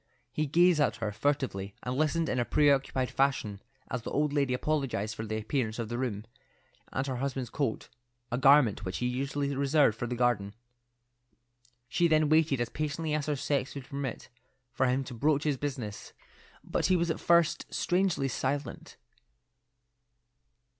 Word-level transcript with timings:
He 0.33 0.47
gazed 0.47 0.81
at 0.81 0.95
her 0.95 1.11
furtively, 1.11 1.75
and 1.83 1.95
listened 1.95 2.27
in 2.27 2.39
a 2.39 2.43
preoccupied 2.43 3.11
fashion 3.11 3.61
as 3.91 4.01
the 4.01 4.09
old 4.09 4.33
lady 4.33 4.51
apologized 4.51 5.13
for 5.13 5.23
the 5.27 5.37
appearance 5.37 5.77
of 5.77 5.89
the 5.89 5.97
room, 5.99 6.25
and 6.91 7.05
her 7.05 7.17
husband's 7.17 7.51
coat, 7.51 7.87
a 8.31 8.37
garment 8.39 8.83
which 8.83 8.97
he 8.97 9.05
usually 9.05 9.55
reserved 9.55 9.95
for 9.95 10.07
the 10.07 10.15
garden. 10.15 10.55
She 11.87 12.07
then 12.07 12.29
waited 12.29 12.59
as 12.59 12.69
patiently 12.69 13.13
as 13.13 13.27
her 13.27 13.35
sex 13.35 13.75
would 13.75 13.85
permit, 13.85 14.29
for 14.73 14.87
him 14.87 15.03
to 15.03 15.13
broach 15.13 15.43
his 15.43 15.57
business, 15.57 16.13
but 16.63 16.87
he 16.87 16.95
was 16.95 17.11
at 17.11 17.19
first 17.19 17.71
strangely 17.71 18.27
silent. 18.27 18.97